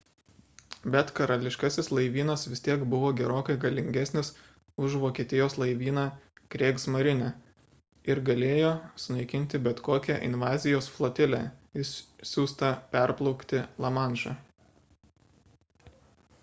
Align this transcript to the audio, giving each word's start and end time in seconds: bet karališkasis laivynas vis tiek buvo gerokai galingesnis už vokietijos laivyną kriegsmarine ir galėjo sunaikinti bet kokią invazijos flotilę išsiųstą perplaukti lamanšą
bet 0.93 1.09
karališkasis 1.17 1.87
laivynas 1.95 2.43
vis 2.53 2.63
tiek 2.67 2.85
buvo 2.93 3.09
gerokai 3.19 3.55
galingesnis 3.65 4.31
už 4.87 4.95
vokietijos 5.03 5.55
laivyną 5.63 6.05
kriegsmarine 6.55 7.27
ir 8.13 8.21
galėjo 8.31 8.71
sunaikinti 9.05 9.61
bet 9.67 9.83
kokią 9.89 10.17
invazijos 10.29 10.87
flotilę 10.95 11.43
išsiųstą 11.83 12.71
perplaukti 12.97 13.61
lamanšą 13.87 14.33